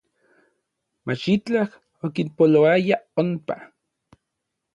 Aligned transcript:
Machitlaj 1.05 1.65
okinpoloaya 2.07 2.97
onpa. 3.25 3.55